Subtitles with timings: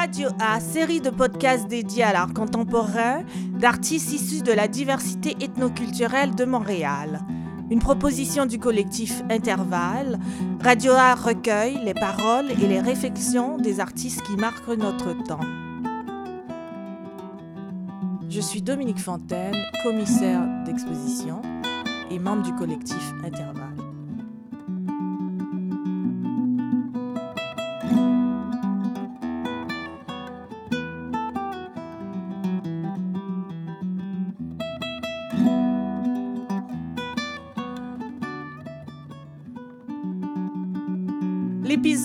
[0.00, 3.22] Radio A, série de podcasts dédiés à l'art contemporain
[3.60, 7.20] d'artistes issus de la diversité ethnoculturelle de Montréal.
[7.70, 10.18] Une proposition du collectif Intervalle,
[10.62, 15.44] Radio A recueille les paroles et les réflexions des artistes qui marquent notre temps.
[18.30, 21.42] Je suis Dominique Fontaine, commissaire d'exposition
[22.10, 23.49] et membre du collectif Intervalle.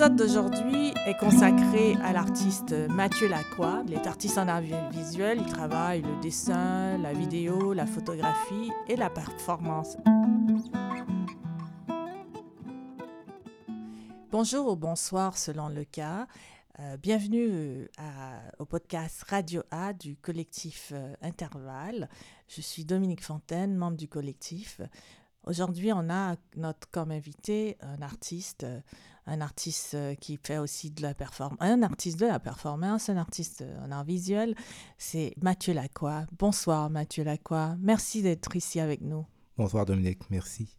[0.06, 3.82] L'épisode d'aujourd'hui est consacré à l'artiste Mathieu Lacroix.
[3.88, 5.40] Il est artiste en art visuel.
[5.42, 9.98] Il travaille le dessin, la vidéo, la photographie et la performance.
[14.32, 16.28] Bonjour ou bonsoir selon le cas.
[16.80, 22.10] Euh, bienvenue euh, au podcast Radio A du collectif euh, Intervalle.
[22.48, 24.82] Je suis Dominique Fontaine, membre du collectif.
[25.48, 28.68] Aujourd'hui, on a notre comme invité un artiste,
[29.28, 33.18] un artiste euh, qui fait aussi de la performance, un artiste de la performance, un
[33.18, 34.56] artiste en art visuel,
[34.98, 36.26] c'est Mathieu Lacroix.
[36.38, 39.26] Bonsoir Mathieu Lacroix, merci d'être ici avec nous.
[39.58, 40.78] Bonsoir Dominique, merci.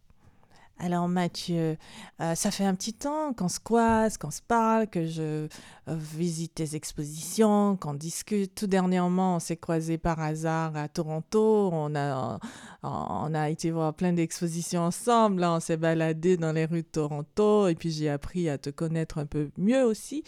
[0.79, 1.75] Alors Mathieu,
[2.21, 5.47] euh, ça fait un petit temps qu'on se croise, qu'on se parle, que je euh,
[5.87, 8.53] visite tes expositions, qu'on discute.
[8.53, 11.71] Tout dernièrement, on s'est croisés par hasard à Toronto.
[11.73, 12.39] On a,
[12.83, 15.43] on a été voir plein d'expositions ensemble.
[15.43, 19.17] On s'est baladé dans les rues de Toronto et puis j'ai appris à te connaître
[19.17, 20.23] un peu mieux aussi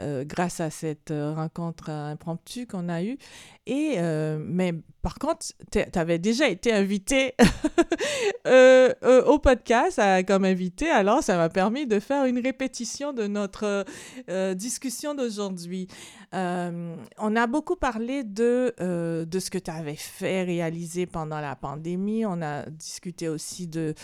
[0.00, 3.18] euh, grâce à cette rencontre impromptue qu'on a eue.
[3.66, 3.98] Et,
[4.40, 7.34] mais par contre, tu avais déjà été invité
[8.46, 9.89] au podcast
[10.26, 13.84] comme invité, alors ça m'a permis de faire une répétition de notre
[14.28, 15.88] euh, discussion d'aujourd'hui.
[16.34, 21.40] Euh, on a beaucoup parlé de, euh, de ce que tu avais fait, réaliser pendant
[21.40, 22.24] la pandémie.
[22.24, 23.94] On a discuté aussi de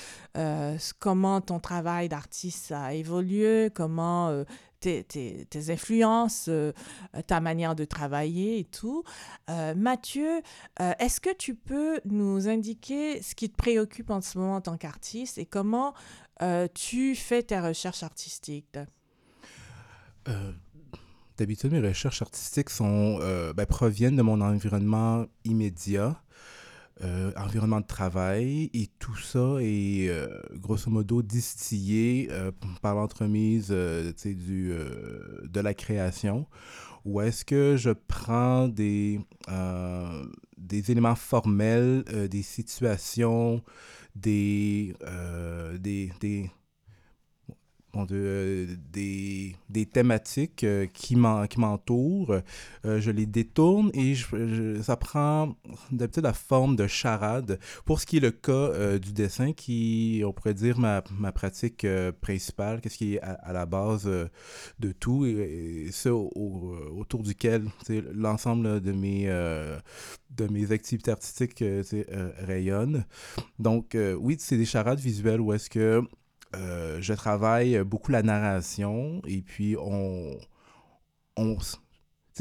[0.98, 4.44] comment ton travail d'artiste a évolué, comment
[4.80, 6.50] tes, influences,
[7.26, 9.02] ta manière de travailler et tout.
[9.48, 10.42] Mathieu,
[10.78, 14.76] est-ce que tu peux nous indiquer ce qui te préoccupe en ce moment en tant
[14.76, 15.94] qu'artiste et comment
[16.74, 18.78] tu fais tes recherches artistiques?
[21.36, 23.18] D'habitude, mes recherches artistiques sont,
[23.54, 26.20] ben, proviennent de mon environnement immédiat.
[27.04, 33.68] Euh, environnement de travail et tout ça est euh, grosso modo distillé euh, par l'entremise
[33.68, 34.72] du
[35.42, 36.46] de la création
[37.04, 39.20] ou est-ce que je prends des,
[40.56, 43.62] des éléments formels, des situations,
[44.14, 44.94] des,
[45.78, 46.50] des, des,
[48.04, 52.40] de, des, des, thématiques euh, qui m'entourent.
[52.84, 54.14] Euh, je les détourne et
[54.82, 55.54] ça prend
[55.90, 57.58] d'habitude la forme de charade.
[57.84, 61.32] Pour ce qui est le cas euh, du dessin, qui, on pourrait dire, ma, ma
[61.32, 61.86] pratique
[62.20, 67.66] principale, qu'est-ce qui est à, la base de tout, et, ce autour duquel
[68.14, 71.64] l'ensemble de mes, de mes activités artistiques
[72.38, 73.04] rayonnent.
[73.58, 76.02] Donc, oui, c'est des charades visuelles où est-ce que
[76.56, 80.38] euh, je travaille beaucoup la narration et puis on,
[81.36, 81.58] on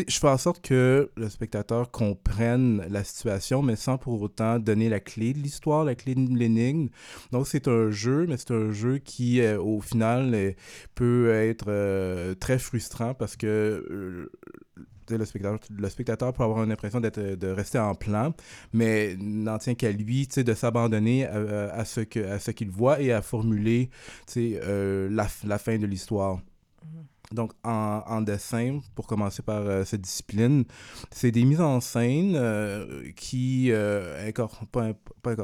[0.07, 4.89] je fais en sorte que le spectateur comprenne la situation, mais sans pour autant donner
[4.89, 6.89] la clé de l'histoire, la clé de l'énigme.
[7.31, 10.53] Donc, c'est un jeu, mais c'est un jeu qui, euh, au final,
[10.95, 14.29] peut être très frustrant parce que
[15.09, 18.33] le spectateur, le spectateur peut avoir l'impression d'être de rester en plan,
[18.73, 22.99] mais n'en tient qu'à lui de s'abandonner à, à, ce que à ce qu'il voit
[23.01, 23.89] et à formuler
[24.37, 26.37] euh, la, la, fin de l'histoire.
[26.37, 27.15] Mm-hmm.
[27.35, 30.65] Donc, en, en, dessin, pour commencer par euh, cette discipline,
[31.11, 34.31] c'est des mises en scène euh, qui euh,
[34.71, 35.35] pas, pas,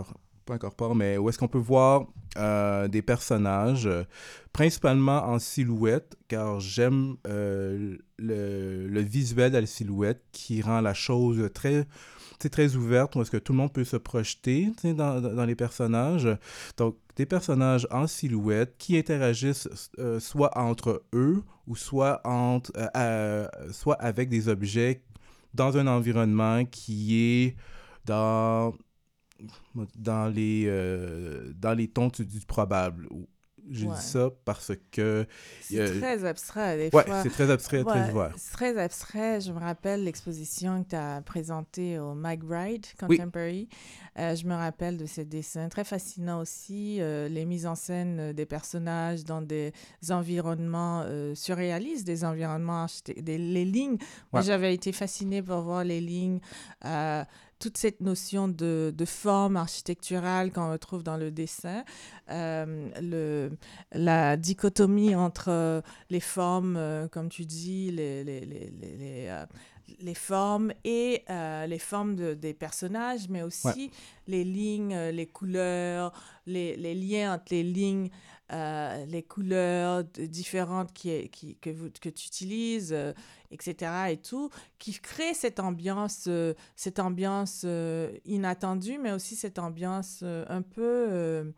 [0.52, 2.08] pas incorporent, mais où est-ce qu'on peut voir
[2.38, 4.04] euh, des personnages, euh,
[4.52, 11.50] principalement en silhouette, car j'aime euh, le, visuel de la silhouette qui rend la chose
[11.54, 11.86] très
[12.52, 16.28] très ouverte, où est-ce que tout le monde peut se projeter dans, les personnages.
[16.76, 19.70] Donc, des personnages en silhouette qui interagissent
[20.18, 22.20] soit entre eux ou soit
[24.00, 25.04] avec des objets
[25.54, 27.56] dans un environnement qui est
[28.06, 28.74] dans
[29.96, 33.08] dans les, euh, dans les tons du, probable.
[33.70, 35.26] Je dis ça parce que...
[35.62, 38.34] C'est très abstrait, des ouais, c'est très abstrait, très ouvert.
[38.36, 39.42] C'est très abstrait.
[39.42, 43.70] Je me rappelle l'exposition que tu as présentée au McBride Contemporary.
[44.20, 48.34] Euh, je me rappelle de ces dessins très fascinants aussi, euh, les mises en scène
[48.34, 49.72] des personnages dans des
[50.10, 53.98] environnements euh, surréalistes, des environnements, des, les lignes.
[54.34, 56.40] Moi, j'avais été fascinée pour voir les lignes
[57.62, 61.84] toute cette notion de, forme architecturale qu'on retrouve dans le dessin,
[62.32, 63.50] euh,
[63.92, 69.46] la dichotomie entre les formes, euh, comme tu dis, les, euh,
[70.00, 71.24] les formes et
[71.68, 73.92] les formes de, des personnages, mais aussi
[74.28, 76.14] les lignes, les couleurs,
[76.46, 78.10] les, liens entre les lignes.
[78.54, 83.14] Euh, les couleurs différentes qui, qui, que, vous, que tu utilises, euh,
[83.50, 83.92] etc.
[84.10, 87.66] et tout, qui crée cette ambiance, euh, cette ambiance
[88.26, 91.54] inattendue, mais aussi cette ambiance un peu...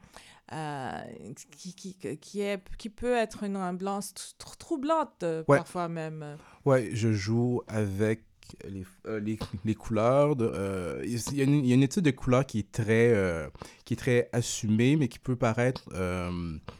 [0.49, 6.37] qui, qui, qui, est, qui peut être une ambiance troublante, parfois même.
[6.65, 8.23] Ouais, je joue avec
[8.69, 10.35] les, euh, les, les, couleurs.
[10.35, 12.71] De, euh, il, y a une, il, y a une, étude de couleurs qui est
[12.71, 13.47] très, euh,
[13.85, 15.83] qui est très assumée, mais qui peut paraître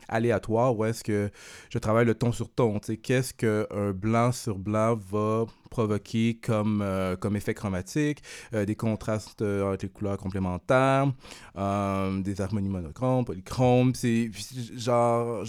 [0.07, 0.77] aléatoire.
[0.77, 1.30] Où est-ce que
[1.69, 2.80] je travaille le ton sur ton?
[2.80, 6.86] Qu'est-ce qu'un blanc sur blanc va provoquer comme,
[7.20, 8.22] comme effet chromatique?
[8.52, 11.12] des contrastes entre les couleurs complémentaires,
[11.56, 13.94] des harmonies monochromes, polychromes.
[13.96, 14.30] C'est
[14.75, 15.44] genre...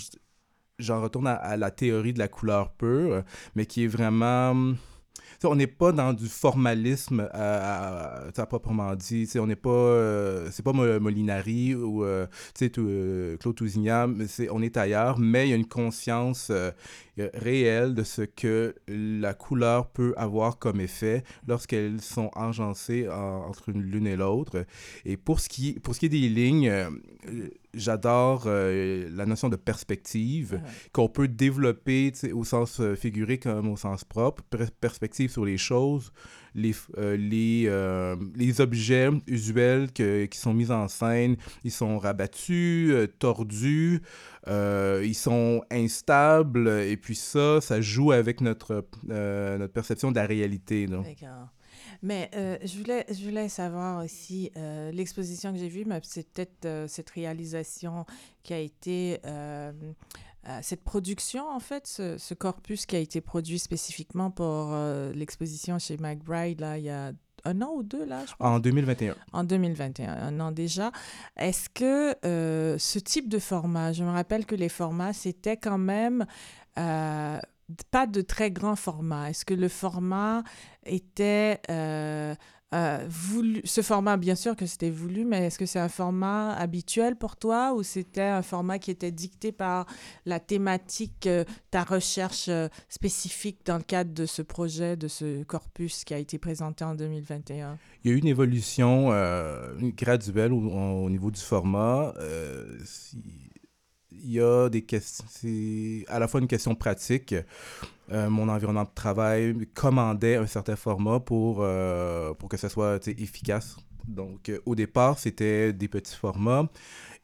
[0.81, 3.23] J'en retourne à, la théorie de la couleur pure,
[3.55, 4.75] mais qui est vraiment
[5.45, 9.29] on n'est pas dans du formalisme à, proprement dit.
[9.37, 9.71] on n'est pas.
[9.71, 12.27] Euh, c'est pas Molinari ou euh,
[12.79, 14.15] euh, Claude Tousignan,
[14.51, 16.51] on est ailleurs, mais il y a une conscience
[17.17, 24.07] réelle de ce que la couleur peut avoir comme effet lorsqu'elles sont agencées entre l'une
[24.07, 24.67] et l'autre.
[25.05, 26.73] Et pour ce, qui, pour ce qui est des lignes,
[27.77, 30.61] j'adore la notion de perspective
[30.93, 34.43] qu'on peut développer au sens figuré comme au sens propre.
[34.81, 36.13] perspective sur les choses,
[36.55, 41.99] les, euh, les, euh, les objets usuels que, qui sont mis en scène, ils sont
[41.99, 44.03] rabattus, euh, tordus,
[44.47, 50.87] ils sont instables, et puis ça, ça joue avec notre, notre perception de la réalité.
[50.87, 51.49] D'accord.
[52.05, 52.31] Mais
[52.63, 54.51] je, voulais, je voulais savoir aussi,
[54.93, 58.05] l'exposition que j'ai vue, c'est peut-être cette réalisation
[58.43, 59.21] qui a été
[60.49, 65.79] euh, cette production, en fait, ce, corpus qui a été produit spécifiquement pour euh, l'exposition
[65.79, 67.13] chez McBride, là, il y a
[67.47, 68.47] un an ou deux, là, je pense.
[68.47, 69.15] En 2021.
[69.33, 70.93] En 2021, un an déjà.
[71.39, 75.79] Est-ce que euh, ce type de format, je me rappelle que les formats, c'était quand
[75.79, 76.27] même
[77.91, 79.31] pas de très grand format.
[79.31, 80.43] Est-ce que le format
[80.85, 81.61] était
[82.75, 86.53] euh, voulu, ce format, bien sûr que c'était voulu, mais est-ce que c'est un format
[86.55, 89.87] habituel pour toi ou c'était un format qui était dicté par
[90.27, 95.45] la thématique, euh, ta recherche euh, spécifique dans le cadre de ce projet, de ce
[95.45, 97.79] corpus qui a été présenté en 2021?
[98.03, 99.11] Il y a eu une évolution
[99.97, 102.13] graduelle au, niveau du format.
[104.23, 107.35] Il y a des questions, c'est à la fois une question pratique.
[108.13, 113.07] Euh, mon environnement de travail commandait un certain format pour, euh, pour que ça soit
[113.09, 113.77] efficace.
[114.07, 116.69] Donc, euh, au départ, c'était des petits formats.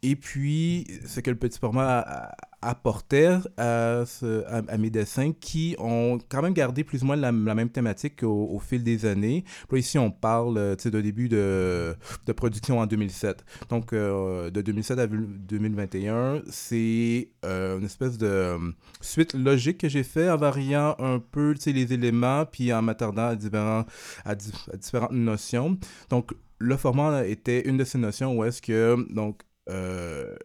[0.03, 2.31] Et puis, ce que le petit format
[2.63, 4.03] apportait à,
[4.47, 8.59] à, mes dessins qui ont quand même gardé plus ou moins la, même thématique au,
[8.59, 9.43] fil des années.
[9.67, 11.95] Puis ici, on parle d'un début de,
[12.25, 13.43] de, production en 2007.
[13.69, 18.57] Donc, de 2007 à 2021, c'est une espèce de
[19.01, 23.35] suite logique que j'ai fait en variant un peu les éléments puis en m'attardant à,
[23.35, 23.85] différents,
[24.25, 25.77] à différentes notions.
[26.09, 29.41] Donc, le format était une de ces notions où est-ce que, donc,
[29.71, 30.35] euh,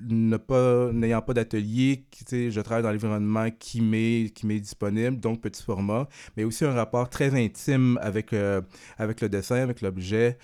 [0.00, 6.08] n'ayant pas d'atelier, je travaille dans l'environnement qui m'est qui m'est disponible, donc petit format,
[6.36, 8.60] mais aussi un rapport très intime avec euh,
[8.98, 10.38] avec le dessin, avec l'objet,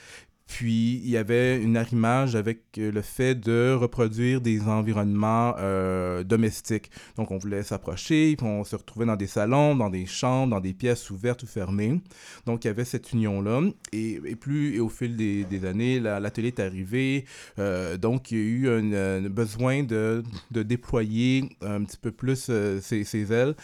[0.52, 6.25] puis, il y avait une arrimage avec euh, le fait de reproduire des environnements euh,
[6.25, 6.90] domestiques.
[7.16, 10.61] Donc, on voulait s'approcher, puis on se retrouvait dans des salons, dans des chambres, dans
[10.61, 12.02] des pièces ouvertes ou fermées.
[12.44, 13.62] Donc, il y avait cette union-là.
[13.92, 17.25] Et, plus, au fil des, années, l'atelier est arrivé.
[17.59, 22.50] Euh, donc, il y a eu un, besoin de, déployer un petit peu plus
[22.82, 23.54] ses ailes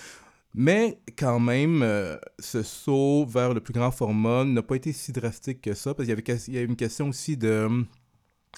[0.54, 5.12] mais quand même, euh, ce saut vers le plus grand format n'a pas été si
[5.12, 7.68] drastique que ça, parce qu'il y avait, il y avait une question aussi de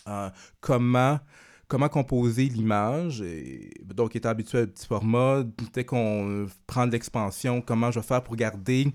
[0.08, 0.30] euh,
[0.60, 1.18] comment,
[1.68, 3.24] comment composer l'image.
[3.84, 8.22] Donc, étant habitué à petit format, dès qu'on prend de l'expansion, comment je vais faire
[8.22, 8.86] pour garder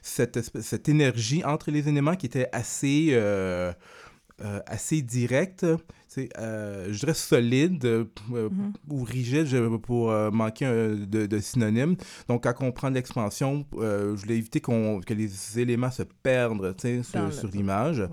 [0.00, 3.08] cette, cette énergie entre les éléments qui était assez...
[4.42, 5.64] Euh, assez direct.
[6.38, 8.72] Euh, je dirais solide euh, Mhm.
[8.90, 9.46] ou rigide
[9.82, 11.96] pour euh, manquer de, de synonyme.
[12.28, 16.02] Donc, quand on prend de l'expansion, euh, je voulais éviter qu'on, que les éléments se
[16.22, 18.00] perdent sur, sur l'image.
[18.00, 18.08] Ouais.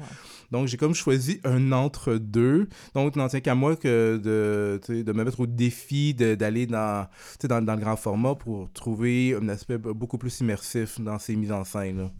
[0.51, 2.67] Donc, j'ai comme choisi un entre-deux.
[2.93, 6.65] Donc, il n'en tient qu'à moi que de, de me mettre au défi de- d'aller
[6.67, 7.07] dans,
[7.47, 11.51] dans, dans le grand format pour trouver un aspect beaucoup plus immersif dans ces mises
[11.51, 11.97] en scène.
[11.97, 12.11] là.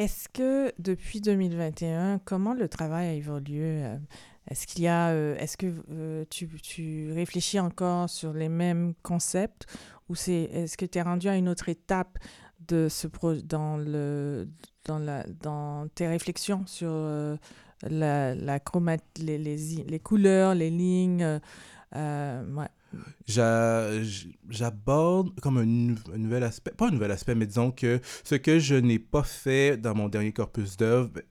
[0.00, 3.84] Est-ce que depuis 2021, comment le travail a évolué?
[3.84, 3.98] euh,
[4.48, 8.94] Est-ce qu'il y a, euh, est-ce que euh, tu, tu réfléchis encore sur les mêmes
[9.02, 9.66] concepts?
[10.08, 12.16] Ou c'est, est-ce que tu es rendu à une autre étape
[12.66, 14.48] de ce pro dans le,
[14.86, 16.90] dans la, dans tes réflexions sur
[17.82, 21.40] la, la chromat, les, les, les couleurs, les lignes?
[21.94, 22.68] ouais.
[24.48, 28.34] J'aborde comme un, nou- un nouvel aspect, pas un nouvel aspect, mais disons que ce
[28.34, 31.22] que je n'ai pas fait dans mon dernier corpus d'œuvres, ben,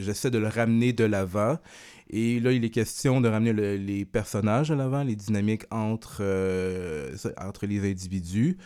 [0.00, 1.58] j'essaie de le ramener de l'avant.
[2.10, 6.18] Et là, il est question de ramener le- les personnages à l'avant, les dynamiques entre,
[6.20, 8.58] euh, entre les individus.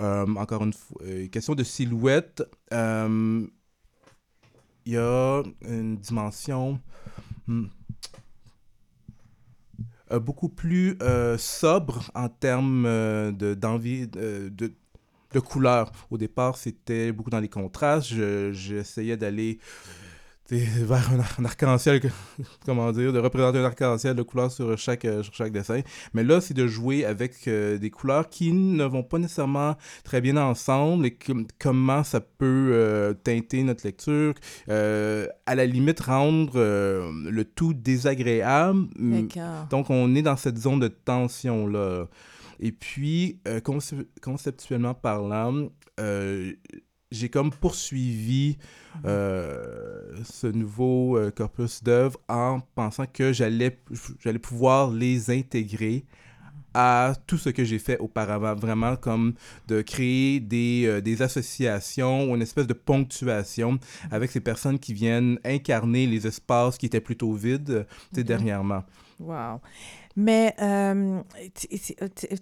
[0.00, 2.42] Euh, encore une fois, euh, question de silhouette.
[4.86, 6.80] Il y a une dimension.
[7.48, 7.66] hmm,
[10.10, 14.72] beaucoup plus euh, sobre en termes euh, de, d'envie, euh, de,
[15.32, 15.92] de couleurs.
[16.10, 18.08] Au départ, c'était beaucoup dans les contrastes.
[18.08, 19.58] Je- j'essayais d'aller
[20.84, 22.00] vers un, ar- un arc-en-ciel,
[22.66, 25.80] comment dire, de représenter un arc-en-ciel de couleurs sur chaque, euh, sur chaque dessin.
[26.14, 30.20] Mais là, c'est de jouer avec euh, des couleurs qui ne vont pas nécessairement très
[30.20, 34.34] bien ensemble et com- comment ça peut euh, teinter notre lecture.
[34.68, 38.86] Euh, à la limite, rendre le tout désagréable.
[38.98, 39.66] m- D'accord.
[39.70, 42.06] donc, on est dans cette zone de tension-là.
[42.60, 45.68] Et puis, concep- conceptuellement parlant,
[46.00, 46.52] euh,
[47.16, 48.56] j'ai comme poursuivi
[49.04, 53.78] euh, ce nouveau euh, corpus d'œuvres en pensant que j'allais
[54.20, 56.04] j'allais pouvoir les intégrer
[56.78, 59.32] à tout ce que j'ai fait auparavant, vraiment comme
[59.66, 63.78] de créer des, euh, des associations ou une espèce de ponctuation
[64.10, 68.26] avec ces personnes qui viennent incarner les espaces qui étaient plutôt vides tu sais, Ok.
[68.26, 68.84] dernièrement.
[69.18, 69.60] Wow.
[70.18, 71.22] Mais euh,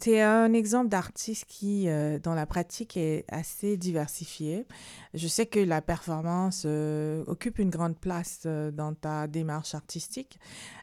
[0.00, 4.64] tu es un exemple d'artiste qui, euh, dans la pratique, est assez diversifié.
[5.12, 10.38] Je sais que la performance euh, occupe une grande place euh, dans ta démarche artistique.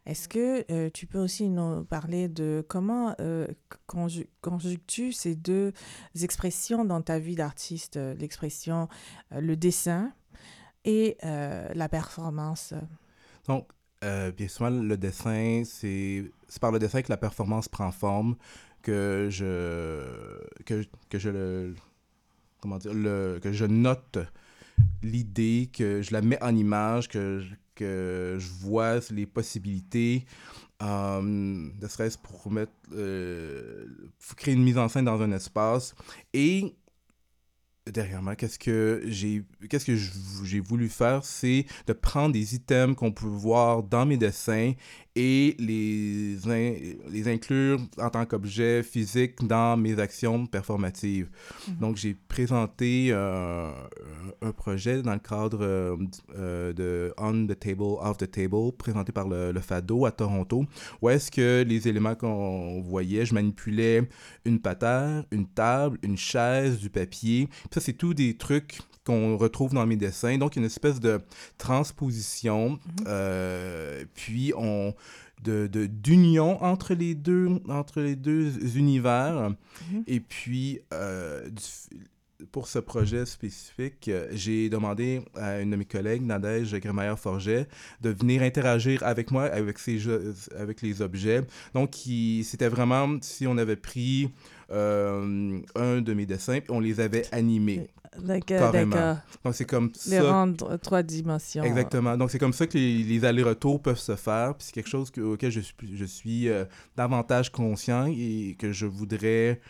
[0.06, 3.16] Est-ce que tu peux aussi nous parler de comment
[3.88, 5.72] conju- conjugues-tu ces deux
[6.22, 8.90] expressions dans ta vie d'artiste, l'expression,
[9.32, 10.12] le dessin
[10.84, 12.74] et la performance?
[14.04, 18.36] Euh, bien souvent, le dessin, c'est par le dessin que la performance prend forme,
[18.82, 20.04] que je,
[20.66, 21.76] que, que je le,
[22.62, 24.18] comment dire, le, que je note
[25.04, 27.44] l'idée, que je la mets en image, que,
[27.76, 30.26] que je vois les possibilités,
[30.82, 33.86] euh, ne serait-ce pour mettre, euh,
[34.36, 35.94] créer une mise en scène dans un espace.
[36.34, 36.76] Et
[37.90, 42.96] derrière moi, qu'est-ce que j'ai qu'est-ce que j'ai voulu faire, c'est de prendre des items
[42.96, 44.74] qu'on peut voir dans mes dessins
[45.16, 51.30] et les, in- les inclure en tant qu'objet physique dans mes actions performatives.
[51.68, 51.76] Mhm.
[51.80, 53.72] Donc, j'ai présenté euh,
[54.42, 55.98] un projet dans le cadre euh,
[56.38, 60.66] euh, de On the Table, Off the Table, présenté par le, le FADO à Toronto,
[61.02, 64.08] où est-ce que les éléments qu'on voyait, je manipulais
[64.46, 67.48] une patère, une table, une chaise, du papier.
[67.48, 70.38] Puis ça, c'est tout des trucs qu'on retrouve dans mes dessins.
[70.38, 71.20] Donc, une espèce de
[71.58, 72.80] transposition.
[73.08, 74.94] euh, puis, on
[75.44, 79.50] de de- d'union entre les deux entre les deux univers
[79.92, 80.04] Mhm.
[80.06, 81.98] et puis euh, du-
[82.52, 87.68] pour ce projet spécifique, euh, j'ai demandé à une de mes collègues, Nadège Grémaillère-Forget,
[88.02, 91.42] de venir interagir avec moi, avec, ces jeux, avec les objets.
[91.76, 91.94] Donc,
[92.44, 94.30] c'était vraiment si on avait pris
[94.72, 97.90] un de mes dessins, puis on les avait animés.
[98.22, 98.74] D'accord.
[99.44, 100.32] Donc, c'est comme Les ça.
[100.32, 101.64] rendre trois dimensions.
[101.64, 102.18] Exactement.
[102.18, 104.54] Donc, c'est comme ça que les, les allers-retours peuvent se faire.
[104.56, 106.66] Puis c'est quelque chose que- auquel je suis, je suis euh,
[106.98, 109.62] davantage conscient et que je voudrais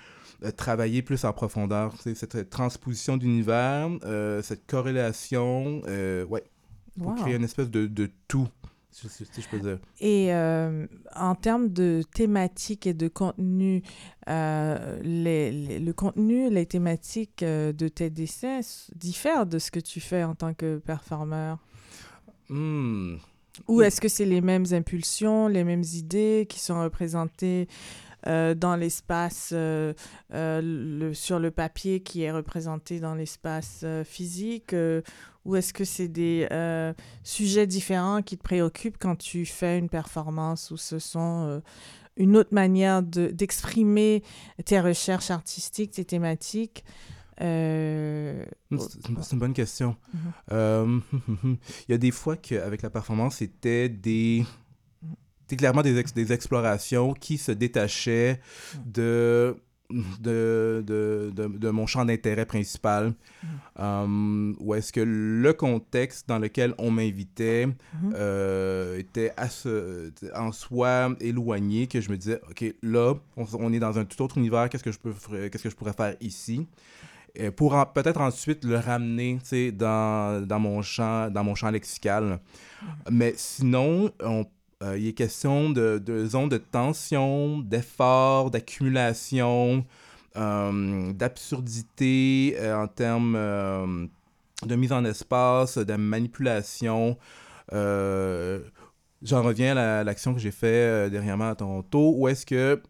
[0.44, 1.94] euh, travailler plus en profondeur.
[2.02, 6.44] C'est cette transposition d'univers, euh, cette corrélation, euh, ouais,
[6.98, 7.16] pour Wow.
[7.16, 8.48] créer une espèce de, de tout,
[8.92, 9.80] si, si- si je peux dire.
[10.00, 13.84] Et euh, en termes de thématiques et de contenu,
[14.30, 18.60] euh, les, les- le contenu, les thématiques euh, de tes dessins
[18.96, 21.58] diffèrent de ce que tu fais en tant que performeur?
[22.50, 23.16] Hmm.
[23.68, 27.68] Ou est-ce que c'est les mêmes impulsions, les mêmes idées qui sont représentées
[28.28, 29.94] euh, dans l'espace, euh,
[30.34, 34.74] euh, le, sur le papier qui est représenté dans l'espace physique
[35.46, 36.48] Ou est-ce que c'est des
[37.24, 41.62] sujets différents qui te préoccupent quand tu fais une performance ou ce sont
[42.18, 44.22] une autre manière d'exprimer
[44.66, 46.84] tes recherches artistiques, tes thématiques
[47.42, 49.96] c'est une bonne question.
[50.52, 51.02] Mm-hmm.
[51.44, 54.46] il y a des fois qu'avec la performance, c'était des
[55.42, 58.40] c'était clairement des, des explorations qui se détachaient
[58.86, 59.58] de
[60.20, 63.82] de, de, de, mon champ d'intérêt principal, mm.
[63.82, 68.14] um, où est-ce que le contexte dans lequel on m'invitait mm-hmm.
[68.16, 69.48] euh, était à
[70.36, 74.38] en soi éloigné, que je me disais, OK, là, on, est dans un tout autre
[74.38, 75.14] univers, qu'est-ce que je, peux,
[75.50, 76.68] qu'est-ce que je pourrais faire ici?
[77.34, 79.40] Et pour peut-être ensuite le ramener
[79.72, 82.24] dans, dans, mon champ, dans mon champ lexical.
[82.24, 82.86] Mm.
[83.12, 84.46] Mais sinon, on
[84.82, 89.86] euh, il est question de, zones de tension, d'effort, d'accumulation,
[90.38, 94.10] euh, d'absurdité euh, en termes
[94.66, 97.18] de mise en espace, de manipulation.
[97.72, 102.82] J'en reviens à l'action que j'ai faite dernièrement à Toronto, où est-ce que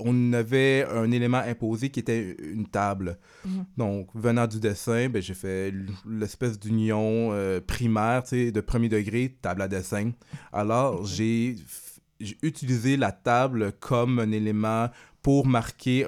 [0.00, 3.18] on avait un élément imposé qui était une table.
[3.44, 3.64] Mhm.
[3.76, 5.72] Donc, venant du dessin, ben, j'ai fait
[6.08, 10.12] l'espèce d'union euh, primaire, de premier degré, table à dessin.
[10.52, 11.56] Alors, j'ai
[12.42, 14.88] utilisé la table comme un élément
[15.22, 16.06] pour marquer,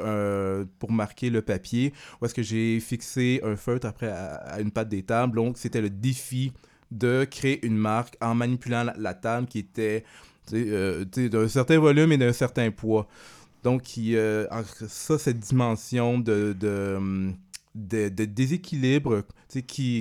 [0.79, 4.89] pour marquer le papier, où est-ce que j'ai fixé un feutre après à, une patte
[4.89, 5.37] des tables?
[5.37, 6.53] Donc, c'était le défi
[6.91, 10.05] de créer une marque en manipulant la, table qui était
[10.53, 13.07] euh, d'un certain volume et d'un certain poids.
[13.63, 14.47] Donc, il, euh,
[14.89, 17.33] ça, cette dimension de, de,
[17.75, 19.23] de, déséquilibre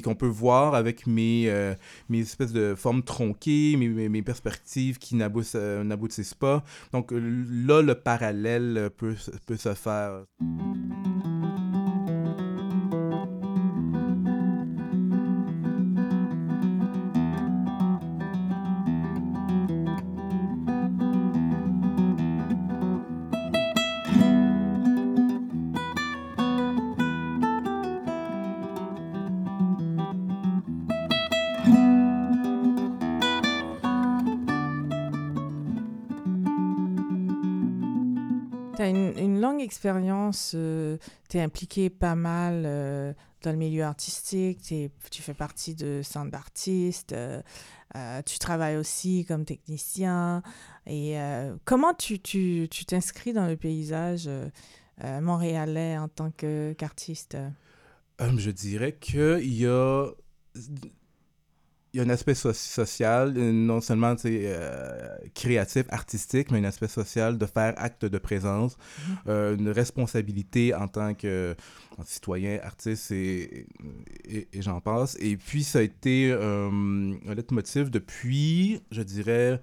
[0.04, 1.74] qu'on peut voir avec mes, euh,
[2.08, 6.64] mes espèces de formes tronquées, mes, perspectives qui euh, n'aboutissent pas.
[6.94, 10.24] Donc, là, le parallèle peut, peut se faire.
[39.60, 40.98] Expérience, euh,
[41.30, 46.32] tu es impliqué pas mal euh, dans le milieu artistique, tu fais partie de centre
[46.32, 47.42] d'artistes, euh,
[48.26, 50.42] tu travailles aussi comme technicien.
[50.86, 51.18] Et
[51.66, 54.30] comment tu t'inscris tu, dans le paysage
[55.22, 57.38] montréalais en tant qu'artiste?
[58.20, 60.08] Je dirais qu'il y a
[61.94, 67.38] il y a un aspect social, non seulement euh, créatif, artistique, mais un aspect social
[67.38, 69.16] de faire acte de présence, mm-hmm.
[69.28, 71.56] euh, une responsabilité en tant que
[72.06, 73.68] citoyen, artiste et,
[74.26, 75.18] et, j'en passe.
[75.20, 79.60] Et puis, ça a été euh, un leitmotiv depuis, je dirais,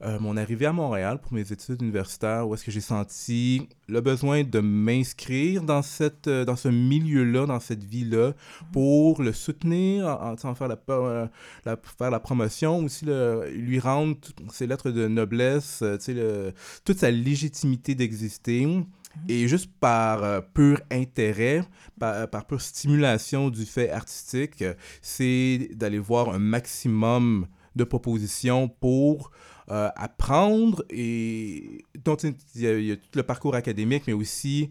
[0.00, 4.00] euh, mon arrivée à Montréal pour mes études universitaires, où est-ce que j'ai senti le
[4.00, 8.34] besoin de m'inscrire dans, cette, euh, dans ce milieu-là, dans cette vie-là,
[8.72, 11.26] pour le soutenir, en, en faire, la, euh,
[11.64, 14.16] la, faire la promotion, aussi le, lui rendre
[14.52, 16.52] ses lettres de noblesse, le,
[16.84, 18.66] toute sa légitimité d'exister.
[18.66, 18.84] Mhm.
[19.28, 21.64] Et juste par pur intérêt,
[21.98, 24.62] par, par pure stimulation du fait artistique,
[25.02, 29.32] c'est d'aller voir un maximum de propositions pour
[29.70, 34.70] euh, apprendre et donc il y, a, tout le parcours académique mais aussi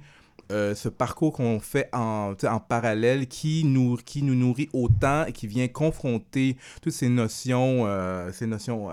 [0.52, 5.34] euh, ce parcours qu'on fait en, en parallèle qui nous, qui nous nourrit autant et
[5.34, 8.90] qui vient confronter toutes ces notions, euh, ces notions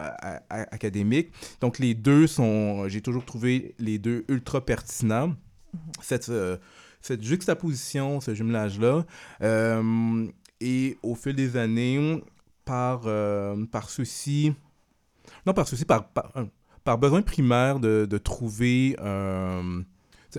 [0.51, 1.31] académiques.
[1.62, 5.29] Donc les deux sont, j'ai toujours trouvé les deux ultra pertinents.
[5.29, 6.03] Mm-hmm.
[6.03, 6.33] Cette,
[7.01, 9.07] cette juxtaposition, ce jumelage-là.
[10.61, 12.23] et au fil des années,
[12.67, 13.09] par,
[13.71, 14.55] par souci
[15.47, 19.83] non, parce que c'est par, par, besoin primaire de, de trouver un,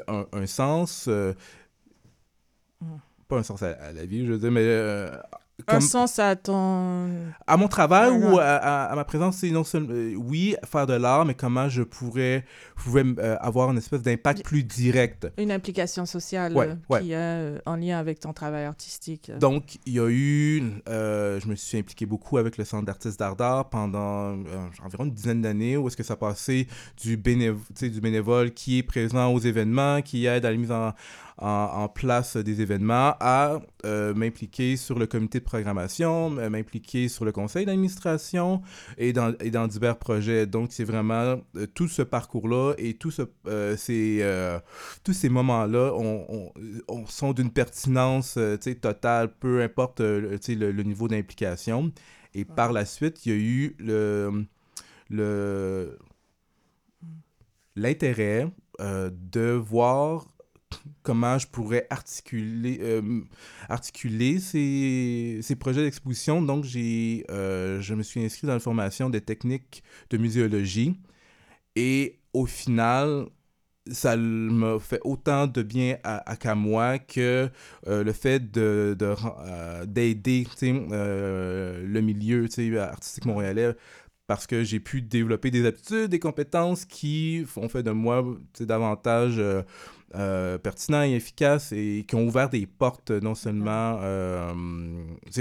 [0.07, 1.05] un, sens.
[1.07, 1.33] Euh,
[2.81, 2.95] mm.
[3.27, 4.63] Pas un sens à, la vie, je veux dire, mais
[5.67, 7.09] un sens à ton...
[7.47, 9.93] À mon travail ou à, ma présence, c'est non seulement...
[9.93, 12.43] Euh, oui, faire de l'art, mais comment je pourrais
[12.75, 15.27] pouvais, euh, avoir une espèce d'impact plus direct.
[15.37, 19.31] Une implication sociale euh, qui est en lien avec ton travail artistique.
[19.39, 20.63] Donc, il y a eu...
[20.87, 24.37] je me suis impliqué beaucoup avec le Centre d'artistes d'art d'art pendant
[24.83, 26.67] environ une dizaine d'années, où est-ce que ça passait
[27.01, 30.93] du, du bénévole qui est présent aux événements, qui aide à la mise en,
[31.37, 37.65] en, place des événements à m'impliquer sur le comité de programmation, m'impliquer sur le conseil
[37.65, 38.61] d'administration
[38.97, 40.45] et dans, et dans divers projets.
[40.47, 41.41] Donc, c'est vraiment
[41.73, 43.23] tout ce parcours-là et tout ce,
[43.77, 44.23] ces,
[45.03, 46.51] tous ces moments-là on,
[46.87, 48.39] on, sont d'une pertinence
[48.81, 51.91] totale, peu importe le, le, niveau d'implication.
[52.33, 54.45] Et par la suite, il y a eu le,
[55.09, 55.97] le,
[57.75, 58.47] l'intérêt
[58.81, 60.27] euh, de voir
[61.05, 63.21] comment je pourrais articuler, euh,
[63.69, 66.41] articuler ces, ces projets d'exposition.
[66.41, 70.99] Donc, euh, je me suis inscrit dans la formation des techniques de muséologie.
[71.75, 73.27] Et au final,
[73.91, 77.49] ça m'a fait autant de bien à, qu'à moi que
[77.85, 78.97] le fait de,
[79.85, 82.47] d'aider le milieu
[82.79, 83.75] artistique montréalais
[84.27, 88.25] parce que j'ai pu développer des aptitudes, des compétences qui ont fait de moi
[88.59, 89.39] davantage
[90.15, 94.53] euh, euh, pertinent et efficace et qui ont ouvert des portes non seulement euh,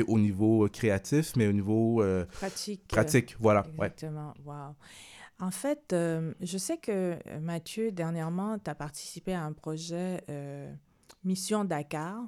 [0.07, 2.87] au niveau créatif, mais au niveau pratique.
[2.89, 3.65] Pratique, voilà.
[3.73, 4.75] Exactement, wow.
[5.41, 10.21] En fait, je sais que Mathieu, dernièrement, tu as participé à un projet
[11.25, 12.25] Mission Dakar.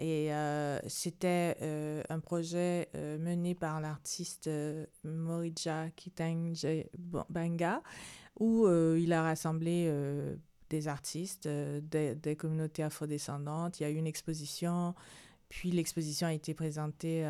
[0.00, 4.48] Et euh, c'était euh, un projet euh, mené par l'artiste
[5.04, 6.66] Morija Kitenge
[7.28, 7.82] Banga,
[8.38, 9.92] où il a rassemblé
[10.70, 13.80] des artistes des, des, communautés afrodescendantes.
[13.80, 14.94] Il y a eu une exposition,
[15.48, 17.28] puis l'exposition a été présentée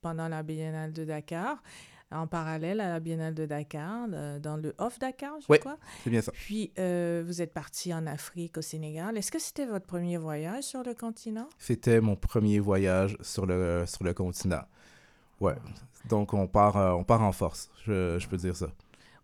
[0.00, 1.62] pendant la Biennale de Dakar
[2.12, 4.08] en parallèle à la Biennale de Dakar,
[4.40, 5.78] dans le Off Dakar, je crois.
[6.02, 6.32] c'est bien ça.
[6.32, 9.16] Puis, euh, vous êtes parti en Afrique, au Sénégal.
[9.16, 11.48] Est-ce que c'était votre premier voyage sur le continent?
[11.58, 14.64] C'était mon premier voyage sur le, sur le continent.
[15.40, 15.54] Ouais.
[16.08, 18.68] Donc, on part, euh, on part en force, je, je peux dire ça.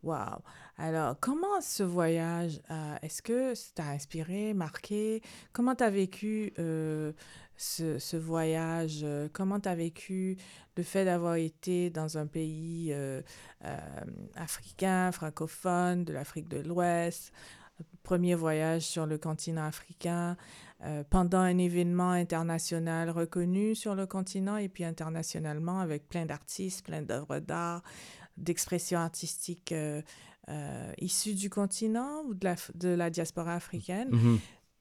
[0.07, 0.41] Wow.
[0.79, 5.21] Alors, comment ce voyage, euh, est-ce que ça t'a inspiré, marqué?
[5.53, 7.13] Comment tu as vécu ce,
[7.99, 9.05] ce, voyage?
[9.33, 10.37] Comment tu as vécu
[10.77, 13.21] le fait d'avoir été dans un pays euh,
[13.65, 13.79] euh,
[14.37, 17.33] africain, francophone, de l'Afrique de l'Ouest,
[18.03, 20.37] premier voyage sur le continent africain,
[20.85, 26.85] euh, pendant un événement international reconnu sur le continent et puis internationalement avec plein d'artistes,
[26.85, 27.83] plein d'œuvres d'art,
[28.37, 29.75] d'expressions artistiques
[30.99, 34.11] issues du continent ou de la, de la diaspora africaine.
[34.11, 34.39] Mm-hmm.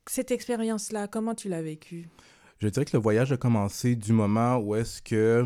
[0.08, 2.08] Cette expérience-là, comment tu l'as vécue?
[2.60, 5.46] Je dirais que le voyage a commencé du moment où est-ce que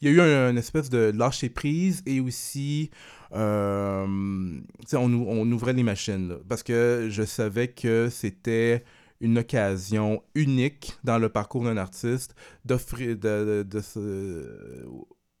[0.00, 2.90] il y a eu une espèce de lâcher prise et aussi
[3.32, 4.62] on,
[4.92, 8.84] on, ouvrait les machines parce que je savais que c'était
[9.20, 13.66] une occasion unique dans le parcours d'un artiste d'offrir de,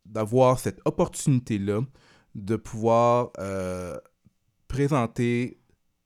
[0.06, 1.82] d'avoir cette opportunité-là
[2.34, 3.98] de pouvoir euh,
[4.68, 5.60] présenter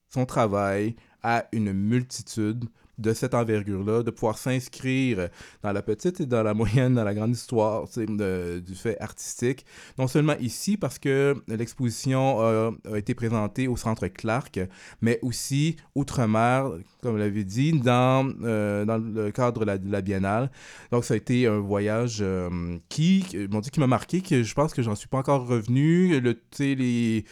[0.08, 2.64] son travail à une multitude
[2.98, 5.28] de cette envergure-là, de pouvoir s'inscrire
[5.62, 9.64] dans la petite et dans la moyenne, dans la grande histoire du fait artistique.
[9.98, 14.60] Non seulement ici, parce que l'exposition a, été présentée au Centre Clark,
[15.00, 16.70] mais aussi outre-mer,
[17.02, 20.50] comme vous l'avez dit, dans, euh, dans le cadre de la, Biennale.
[20.90, 24.54] Donc, ça a été un voyage euh, qui, m'ont dit, qui m'a marqué, que je
[24.54, 26.20] pense que j'en suis pas encore revenu.
[26.20, 27.24] Le, les...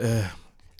[0.00, 0.22] Euh,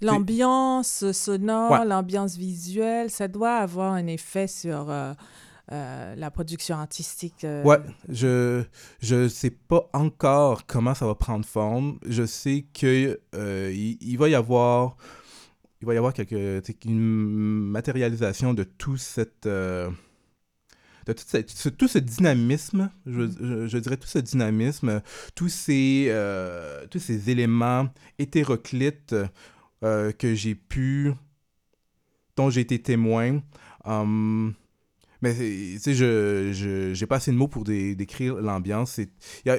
[0.03, 5.13] L'ambiance sonore, l'ambiance visuelle, ça doit avoir un effet sur euh,
[5.71, 7.45] euh, la production artistique.
[7.45, 7.63] Euh.
[7.63, 8.65] Ouais, je
[9.01, 11.99] je sais pas encore comment ça va prendre forme.
[12.07, 14.97] Je sais que il, va y avoir
[15.81, 19.47] il va y avoir quelque une matérialisation de tout cette
[21.05, 23.23] de tout, ce, tout ce dynamisme, je,
[23.67, 25.03] je, dirais tout ce dynamisme,
[25.35, 26.13] tous ces,
[26.91, 27.89] tous ces éléments
[28.19, 29.17] hétéroclites
[29.83, 31.13] euh, que j'ai pu,
[32.37, 33.43] dont j'ai été témoin.
[33.85, 34.55] Um,
[35.21, 39.01] mais tu sais, je n'ai pas assez de mots pour décrire l'ambiance.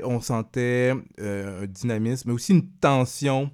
[0.03, 3.51] On sentait euh, un dynamisme, mais aussi une tension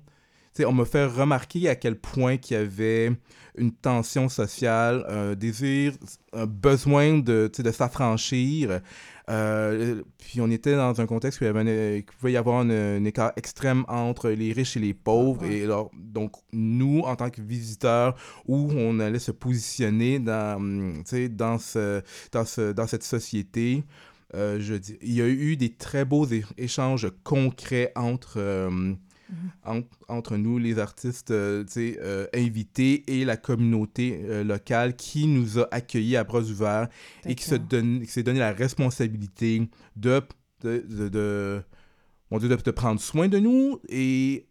[0.66, 3.12] on m'a fait remarquer à quel point qu'il y avait
[3.58, 5.94] une tension sociale, un désir,
[6.34, 8.82] un besoin de, de s'affranchir.
[9.30, 13.04] Euh, puis on était dans un contexte où il, y avait pouvait y avoir un,
[13.06, 15.46] écart extrême entre les riches et les pauvres.
[15.46, 18.16] Et alors, donc, nous, en tant que visiteurs,
[18.48, 23.84] où on allait se positionner dans, dans, ce, dans, ce, dans cette société,
[24.36, 28.94] euh, je dis, il y a eu des très beaux échanges concrets entre, euh,
[30.08, 35.68] Entre nous, les artistes euh, euh, invités et la communauté euh, locale qui nous a
[35.72, 36.88] accueillis à bras ouverts
[37.26, 40.22] et qui s'est donné, donné la responsabilité de,
[40.62, 41.62] de, de, de,
[42.32, 44.48] de, prendre soin de nous et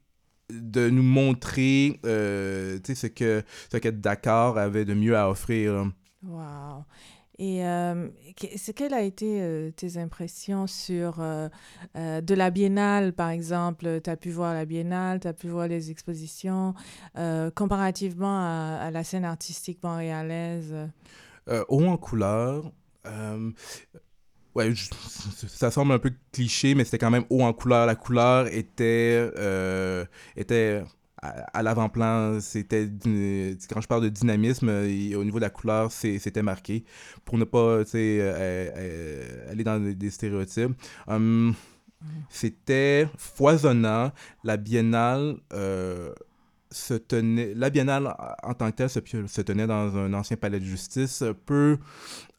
[0.51, 5.91] de nous montrer ce que, ce que Dakar avait de mieux à offrir.
[6.23, 6.85] Wow.
[7.40, 11.48] Et euh, quelles ont été euh, tes impressions sur euh,
[11.96, 14.01] euh, de la biennale, par exemple?
[14.03, 16.74] Tu as pu voir la biennale, tu as pu voir les expositions,
[17.55, 18.40] comparativement
[18.81, 20.74] à, la scène artistique montréalaise?
[21.68, 22.72] Haut en couleur.
[24.55, 27.87] Ouais, ça semble un peu cliché, mais c'était quand même haut en couleur.
[27.87, 29.31] La couleur était,
[30.37, 30.83] était
[31.22, 32.88] à, l'avant-plan, c'était
[33.68, 36.85] quand je parle de dynamisme, au niveau de la couleur, c'était marqué
[37.24, 40.72] pour ne pas euh, euh, euh, aller dans des stéréotypes.
[41.07, 41.54] Hum,
[42.31, 44.12] c'était foisonnant.
[44.44, 45.37] La biennale
[46.70, 50.64] se tenait, la biennale en tant que telle se, tenait dans un ancien palais de
[50.64, 51.78] justice, peu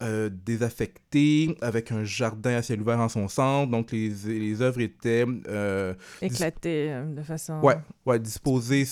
[0.02, 3.70] euh, désaffecté, avec un jardin à ciel ouvert en son centre.
[3.70, 5.24] Donc les, les œuvres étaient...
[5.48, 7.60] Euh, Éclatées euh, de façon...
[7.60, 8.84] Ouais, ouais disposées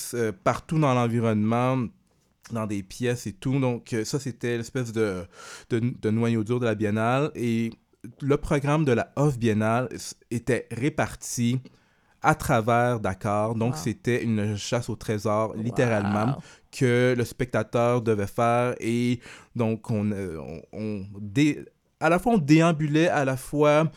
[0.44, 1.86] partout dans l'environnement
[2.50, 3.58] dans des pièces et tout.
[3.60, 5.24] Donc ça, c'était l'espèce de,
[5.70, 7.30] de, de, noyau dur de la biennale.
[7.34, 7.70] Et
[8.20, 9.88] le programme de la Off Biennale
[10.30, 11.60] était réparti
[12.22, 13.54] à travers Dakar.
[13.54, 16.40] Donc, c'était une chasse au trésor, littéralement,
[16.72, 18.74] que le spectateur devait faire.
[18.80, 19.20] Et
[19.54, 20.38] donc, on, euh,
[20.72, 21.04] on,
[22.00, 23.90] à la fois, on déambulait, à la fois,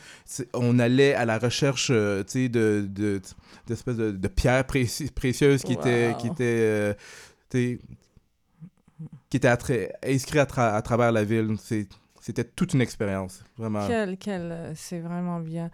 [0.53, 3.21] on allait à la recherche euh, de, de,
[3.67, 6.93] d'espèces de, de, pierres précieuses qui étaient, qui étaient, euh,
[7.49, 7.77] qui
[9.33, 11.55] étaient inscrites à, à, travers la ville.
[12.21, 13.85] C'était toute une expérience, vraiment.
[13.87, 15.71] Quel, quel, c'est vraiment bien.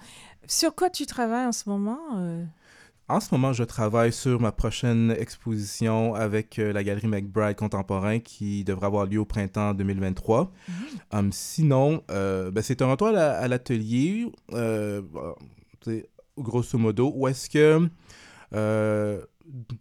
[0.47, 2.45] Sur quoi tu travailles en ce moment euh?
[3.09, 8.19] En ce moment, je travaille sur ma prochaine exposition avec euh, la Galerie McBride Contemporain
[8.19, 10.51] qui devrait avoir lieu au printemps 2023.
[10.67, 10.75] Mhm.
[11.11, 14.31] Hum, sinon, euh, ben, c'est un retour à l'atelier,
[16.37, 17.89] grosso modo, où est-ce que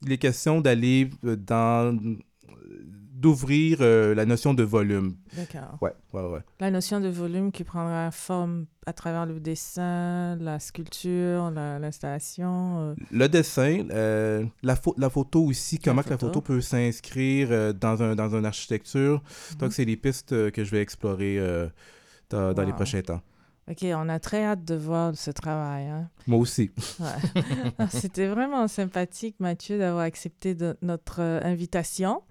[0.03, 1.99] il est question d'aller dans
[3.17, 5.17] d'ouvrir euh, la notion de volume.
[5.35, 5.79] D'accord.
[5.81, 6.41] Ouais, ouais, ouais.
[6.61, 12.79] La notion de volume qui prendra forme à travers le dessin, la sculpture, l'installation.
[12.79, 12.95] Euh.
[13.11, 18.37] Le dessin, euh, la, la photo aussi, comment la photo, peut s'inscrire dans, un, dans
[18.37, 19.23] une architecture.
[19.59, 19.71] Donc, mhm.
[19.71, 21.41] c'est les pistes que je vais explorer
[22.31, 23.23] dans, dans les prochains temps.
[23.69, 25.87] OK, on a très hâte de voir ce travail.
[25.87, 26.09] Hein.
[26.29, 26.71] Moi aussi.
[27.91, 32.23] C'était vraiment sympathique, Mathieu, d'avoir accepté de notre invitation.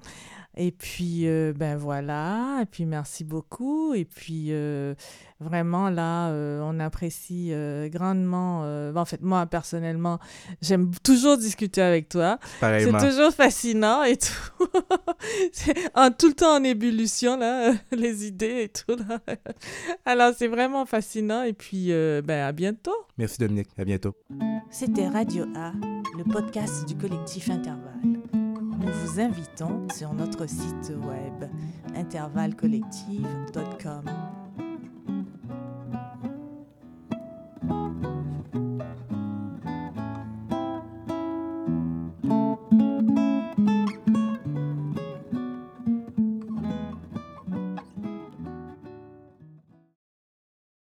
[0.58, 2.60] Et puis, euh, ben voilà.
[2.62, 3.94] Et puis, merci beaucoup.
[3.94, 4.96] Et puis, euh,
[5.40, 7.52] vraiment, là, euh, on apprécie
[7.90, 8.62] grandement.
[8.62, 10.20] Ben, en fait, moi, personnellement,
[10.62, 12.40] j'aime toujours discuter avec toi.
[12.62, 14.68] C'est toujours fascinant et tout.
[15.94, 18.96] en, tout le temps en ébullition, là, les idées et tout.
[18.96, 19.20] Là.
[20.06, 21.44] Alors, c'est vraiment fascinant.
[21.44, 22.96] Et puis, ben, à bientôt.
[23.18, 23.70] Merci, Dominique.
[23.78, 24.16] À bientôt.
[24.72, 25.74] C'était Radio A,
[26.18, 28.35] le podcast du collectif Intervalle
[28.86, 31.50] nous vous invitons sur notre site web
[31.96, 34.25] intervallecollective.com